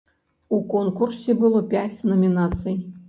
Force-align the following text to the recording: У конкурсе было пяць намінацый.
У 0.55 0.61
конкурсе 0.71 1.35
было 1.43 1.61
пяць 1.75 2.05
намінацый. 2.13 2.81